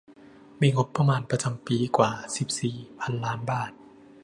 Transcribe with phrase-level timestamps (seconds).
[0.61, 3.71] มีงบประมาณประจำปีกว่า สิบสี่ พันล้านบาท